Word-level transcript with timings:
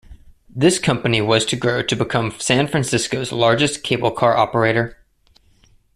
This 0.49 0.79
company 0.79 1.21
was 1.21 1.45
to 1.45 1.55
grow 1.55 1.83
to 1.83 1.95
become 1.95 2.31
San 2.39 2.65
Francisco's 2.67 3.31
largest 3.31 3.83
cable 3.83 4.09
car 4.09 4.35
operator. 4.35 4.97